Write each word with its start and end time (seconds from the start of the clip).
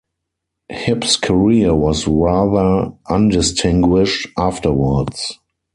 Hipp's 0.71 1.15
career 1.15 1.75
was 1.75 2.07
rather 2.07 2.91
undistinguished 3.07 4.29
afterwards. 4.35 5.37